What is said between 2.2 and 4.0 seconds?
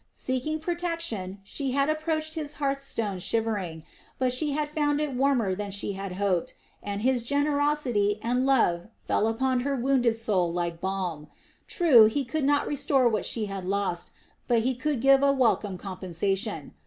his hearthstone shivering,